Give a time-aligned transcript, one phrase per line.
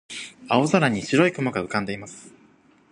[0.49, 2.33] 青空に白い雲が浮かんでいます。